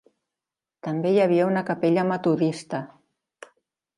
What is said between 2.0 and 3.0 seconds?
metodista.